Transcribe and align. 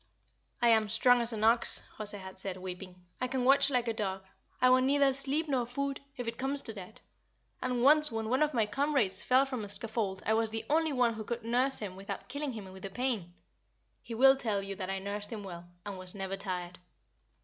"I 0.63 0.69
am 0.69 0.89
strong 0.89 1.21
as 1.21 1.31
an 1.31 1.43
ox," 1.43 1.83
José 1.99 2.17
had 2.17 2.39
said, 2.39 2.57
weeping. 2.57 3.05
"I 3.21 3.27
can 3.27 3.45
watch 3.45 3.69
like 3.69 3.87
a 3.87 3.93
dog. 3.93 4.23
I 4.59 4.71
want 4.71 4.87
neither 4.87 5.13
sleep 5.13 5.47
nor 5.47 5.67
food, 5.67 6.01
if 6.17 6.27
it 6.27 6.39
comes 6.39 6.63
to 6.63 6.73
that; 6.73 7.01
and 7.61 7.83
once 7.83 8.11
when 8.11 8.27
one 8.27 8.41
of 8.41 8.51
my 8.51 8.65
comrades 8.65 9.21
fell 9.21 9.45
from 9.45 9.63
a 9.63 9.69
scaffold 9.69 10.23
I 10.25 10.33
was 10.33 10.49
the 10.49 10.65
only 10.71 10.91
one 10.91 11.13
who 11.13 11.23
could 11.23 11.43
nurse 11.43 11.77
him 11.77 11.95
without 11.95 12.29
killing 12.29 12.53
him 12.53 12.65
with 12.73 12.81
the 12.81 12.89
pain. 12.89 13.35
He 14.01 14.15
will 14.15 14.37
tell 14.37 14.63
you 14.63 14.73
that 14.77 14.89
I 14.89 14.97
nursed 14.97 15.31
him 15.31 15.43
well, 15.43 15.69
and 15.85 15.99
was 15.99 16.15
never 16.15 16.35
tired." 16.35 16.79